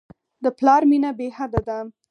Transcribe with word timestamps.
د 0.43 0.45
پلار 0.57 0.81
مینه 0.89 1.11
بېحده 1.19 1.61
ده. 1.67 1.77